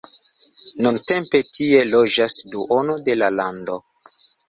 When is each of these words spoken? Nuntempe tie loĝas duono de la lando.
Nuntempe 0.85 1.43
tie 1.59 1.83
loĝas 1.91 2.41
duono 2.57 3.01
de 3.11 3.19
la 3.23 3.33
lando. 3.41 3.83